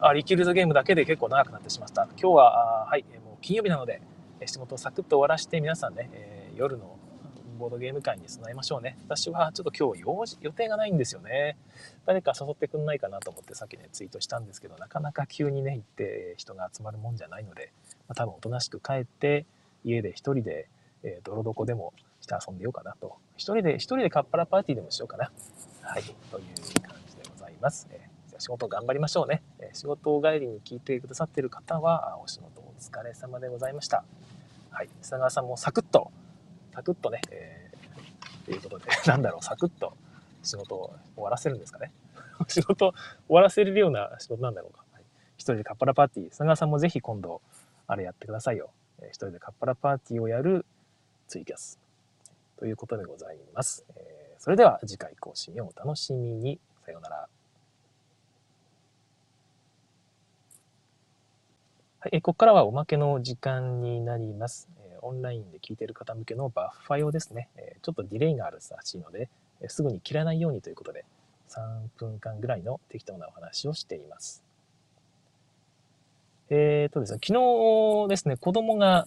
[0.00, 2.04] あ、リキュール・ザ・ゲームだけで結構長くなってしまった。
[2.04, 4.00] 今日は、はい、もう金曜日なので、
[4.46, 6.96] 仕事をサクッと終わらして皆さんね、えー、夜の
[7.58, 8.96] ボードゲーム会に備えましょうね。
[9.04, 11.56] 私はちょっと今日用事予定がないんですよね。
[12.06, 17.72] 誰か誘ってくんないかなと思ってさっきねツイートしたんですけど、なかなか急にね行って人が集まるもんじゃないので、
[18.06, 19.44] まあ、多分おとなしく帰って
[19.84, 20.68] 家で一人で、
[21.02, 23.16] えー、泥床でもして遊んでようかなと。
[23.36, 25.30] 一人で、一人でカッパラパーティーでもしようかな。
[25.90, 26.02] はい。
[26.02, 27.88] という感じでございます。
[27.90, 29.42] えー、じゃ仕事頑張りましょうね。
[29.58, 34.04] えー、仕事帰りに聞いてくださってる方は、お仕事お疲れ様でございました。
[34.70, 34.90] はい。
[35.00, 36.12] 砂川さんもサクッと
[36.74, 39.96] サクッとね、えー、ということで、 なんだろう、サクッと
[40.42, 41.90] 仕事を終わらせるんですかね。
[42.46, 42.92] 仕事
[43.26, 44.84] 終わらせるような仕事なんだろうか。
[44.92, 45.02] はい、
[45.36, 47.40] 一人でカッパラパーティー、砂川さんもぜひ今度、
[47.88, 48.70] あれやってくださいよ。
[49.00, 50.66] えー、一人でカッパラパーティーをやる
[51.26, 51.80] ツイキャス。
[52.58, 53.84] ということでございます。
[53.96, 56.58] えー、それでは次回更新をお楽しみに。
[56.86, 57.28] さようなら。
[62.00, 64.68] はい、ここからはおまけの時間になります。
[65.02, 67.48] オンラインで聞いている方向けのバッファ用ですね、
[67.82, 69.28] ちょっとディレイがあるらしいので、
[69.66, 71.04] すぐに切らないようにということで、
[71.48, 74.42] 3分間ぐらいの適当なお話をしています。
[76.50, 79.06] えっ、ー、とですね、昨日ですね、子供が、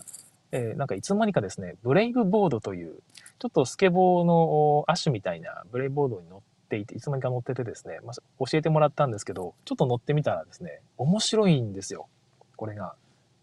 [0.52, 3.00] えー、なんかいつの間にかですね、ブレイブボードという、
[3.42, 12.08] ちょっとスケボーのアッシュみたいなブレイボードに乗っていて、いつの間にか乗っててですね、まあ、教えてもらったんですけど、ちょっと乗ってみたらですね、面白いんですよ。
[12.56, 12.94] これが。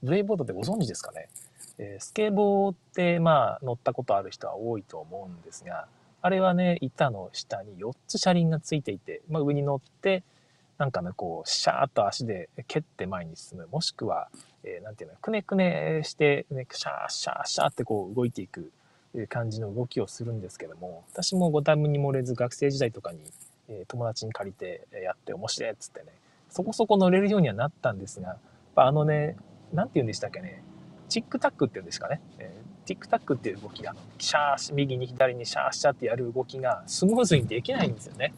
[0.04, 1.28] ブレイボードってご存知ですかね？
[1.78, 5.88] えスケボーってまあ乗ったことある人は多いと思うんですが、
[6.22, 10.22] あれはね、板の下に4つ車輪がついていて、まあ、上に乗って、
[10.78, 13.66] なんかね、こう、シャーッと足で蹴って前に進む。
[13.66, 14.28] もしくは、
[14.62, 18.70] えー、なんていうの、くねくねして、ね、シャーシャーシャーってこう動いていく
[19.18, 23.20] いう感じの動きをするんですけども、私もご多分に漏れず学生時代とかに、
[23.68, 26.06] え、友達に借りてやって面白いっつってね、
[26.50, 28.36] そこそこ乗れるようにはなったんですが、
[28.76, 29.36] あのね、
[29.72, 30.62] なんて言うんでしたっけね、
[31.08, 32.54] チックタックっていうんですかね、え、
[32.86, 38.34] ティックタックっていう動きが、シャー右に左にシャーシャーってやる動きがスムーズにできないんですよね。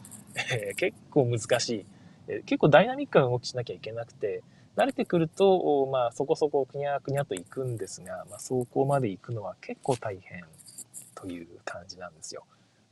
[0.53, 1.87] え、結構難しい
[2.31, 4.43] え結構ダイナミックな動きしなきゃいけなくて、
[4.77, 10.45] 慣れてくると、まあ、そこそこくにゃくにゃと行くんですが、まあ、そこまで行くのは結構大変
[11.21, 12.45] という感じなんですよ。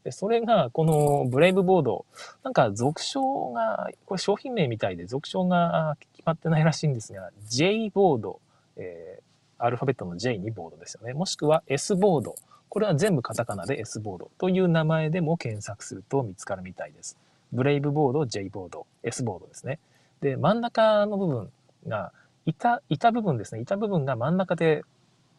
[0.05, 2.07] でそれが、このブレイブボード、
[2.43, 8.41] なんか俗称が、これ商品名みたいで俗称が決まってないらしいんですが、J ボード、
[8.77, 11.15] えー、アルファベットの J にボードですよね。
[11.15, 12.37] もしくは S ボード。
[12.69, 17.17] これは全部カタカナで S ボードという名前でも検索すると見つかるみたいです。
[17.53, 19.79] ブレイブボード、J ボード、S ボードですね。
[20.21, 21.51] で、真ん中の部分
[21.89, 22.13] が、
[22.47, 23.61] 板、板部分ですね。
[23.63, 24.85] 板部分が真ん中で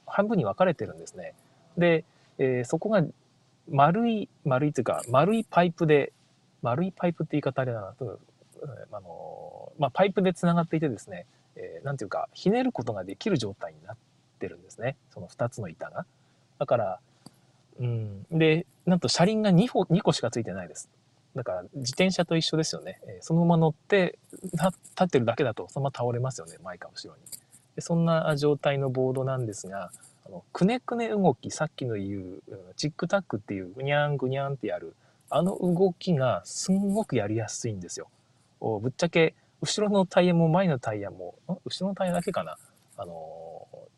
[0.05, 1.33] 半分に分かれてるんですね。
[1.77, 2.03] で、
[2.39, 3.03] えー、そこが
[3.69, 6.11] 丸い、丸いというか、丸いパイプで、
[6.61, 7.95] 丸いパイプって言い方あれだな、
[8.91, 11.25] あの、まあ、パイプで繋がっていてですね、
[11.55, 13.97] えー、ていうか、ひねることができる状態になっ
[14.39, 14.95] てるんですね。
[15.13, 16.05] その2つの板が。
[16.57, 16.99] だから、
[17.79, 18.25] うん。
[18.31, 20.89] で、なんと車輪が2個 ,2 個しかついてないです。
[21.35, 22.99] だから自転車と一緒ですよね。
[23.05, 24.67] えー、そのまま乗って立
[25.03, 26.57] ってるだけだとそのまま倒れますよね。
[26.63, 27.21] 前か後ろに。
[27.75, 29.91] でそんな状態のボードなんですが、
[30.29, 32.41] のくねくね動き、さっきの言う
[32.75, 34.95] チックタックっていうぐにゃんぐにゃんってやる、
[35.29, 38.09] あの動きがすんごくやりやすいんですよ。
[38.61, 42.57] ぶっちゃけ後ろのタイヤも前のタイヤも、後ろのタイヤだけかな。
[42.97, 43.11] あの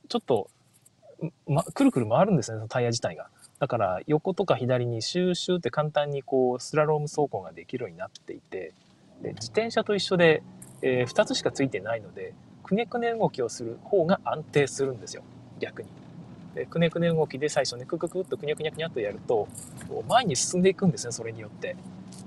[0.10, 0.50] ちょっと、
[1.48, 3.30] ま、くるくる回るんですね、そのタイヤ自体が。
[3.60, 8.74] だから横とか左にシューシューって簡単にこうスラローム走行ができるようになっていて
[9.22, 10.42] で自転車と一緒で、
[10.82, 15.22] えー、2つしかついてないのでくねくね動きをする方が安定するんですよ
[15.60, 16.01] 逆に。
[16.56, 19.48] でくねくね動きで最初ねクククッとくにゃくにゃくにゃっとやると
[20.10, 21.76] 前に進んでいくんですねそれによって。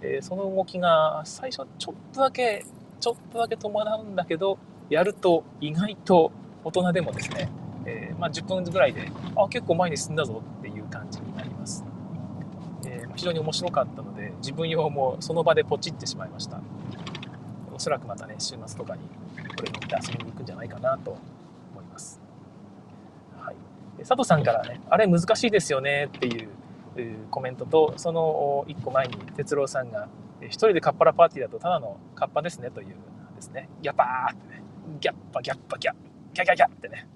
[0.04, 2.64] え、その動きが最初ちょっとだけ
[3.00, 4.58] ちょっとだけ伴うんだけど
[4.90, 7.50] やると意外と大人でもですね、
[7.86, 11.84] えー、まあ、10分ぐらいであ結構前に進んだぞっていう感じになります、
[12.86, 16.60] えー、非常に面白かったので自分用もその場でポチってしまいました
[17.74, 19.02] おそらくまたね週末とかに
[19.56, 21.16] これ乗って遊びに行くんじゃないかなと、
[24.04, 26.48] 佐藤さんからねあれ難しいですよねっていう
[27.30, 30.08] コメントとその1個前に哲郎さんが
[30.42, 32.96] 一人でカッパラパーティーだとただのカッパですねという
[33.34, 33.68] ですね。
[33.82, 34.62] ギャパーってね。
[35.00, 35.94] ギャッパギャッパギャッ
[36.34, 37.06] ギャギャギャってね。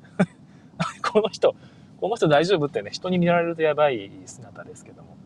[1.02, 1.54] この人
[2.00, 5.16] この人大丈夫ってね、人に見られるとやばい姿ですけども、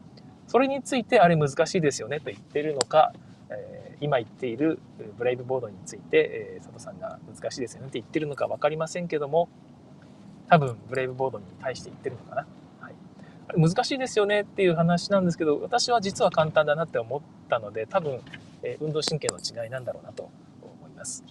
[0.47, 3.13] それについてあれ難しいですよねと言ってるのか、
[3.51, 4.79] えー、今言っている
[5.19, 9.51] ブレイブボードについて、えー、佐藤さんが難しいですよねって言ってるのか分かりませんけども、
[10.53, 12.47] 多分ブレイブボードに対して言ってるのかな。
[12.83, 12.95] はい、
[13.57, 18.21] 難しいですよねっていう話なんですけど、私は実は簡単だなって思ったので、多分、
[18.63, 20.25] えー、運動神経の違いなんだろうなと
[20.61, 21.25] 思います。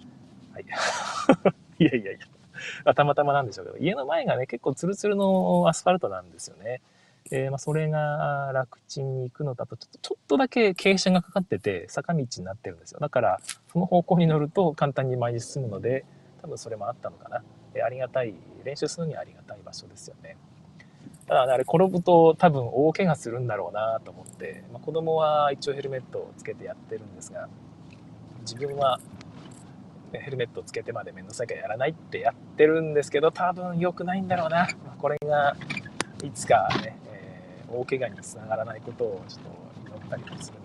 [0.51, 0.65] はい。
[1.77, 2.17] いやいやい
[2.85, 2.93] や。
[2.95, 6.81] たまたまなんでしょうけど、家の前がね、結構ツルツルのアスファルトなんですよね。
[7.29, 12.99] えー、まあ、それが楽ちんに行くのだとちょっと、ちょっとだけ傾斜がかかってて、坂道になってるんですよ。
[12.99, 13.39] だから、
[13.71, 16.05] その方向に乗ると簡単に前に進むので、
[16.41, 17.43] 多分それもあったのかな。
[17.81, 20.37] ありがたい、練習するにはありがたい場所ですよね。
[21.27, 27.47] ただ、ね、あれ転ぶと多分大怪我するんだろうなと思って、まあ、子供は一応ヘルメットをつけてやってるんですが、
[28.41, 28.99] 自分は
[30.11, 34.67] ヘルメットをつけてまで面倒くさいからやらないってやってるんですけど、多分良くないんだろうな。
[34.99, 35.55] これが
[36.23, 40.57] いつかね、えー、大怪我につながらないことをちょっと祈ったりもする、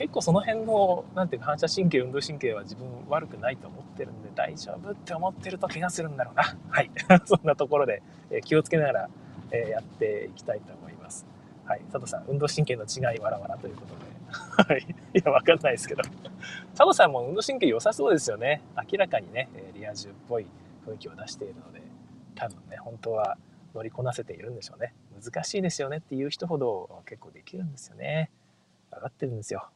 [0.00, 6.56] 結構その辺の、なんていうか反射神経、運動神経は自分悪くないと思ってるんで大丈夫って思ってると怪我するんだろうな。
[6.70, 6.90] はい。
[7.26, 9.10] そんなところで、え気をつけながら、
[9.50, 11.26] えやっていきたいと思います。
[11.66, 11.82] はい。
[11.92, 13.94] 佐藤さん、運動神経の違いわらわらということ
[14.66, 14.86] で、 はい。
[15.12, 16.02] いや、わかんないですけど。
[16.74, 18.62] 佐藤さんも運動神経良さそうですよね。
[18.90, 20.46] 明らかにね、リア充っぽい
[20.86, 21.82] 雰囲気を出しているので、
[22.34, 23.36] 多分ね、本当は
[23.74, 24.94] 乗りこなせているんでしょうね。
[25.22, 28.30] 難しいですよねっていう人ほど結構できるんですよね。
[28.90, 29.68] 分かってるんですよ。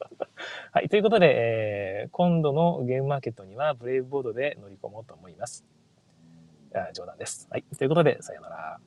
[0.72, 0.88] はい。
[0.88, 5.64] ということで、えー、今度のゲームマーケットにはブレイブボードで乗り込もうと思います。
[6.92, 7.46] 冗談です。
[7.50, 7.64] はい。
[7.78, 8.80] ということで、さようなら。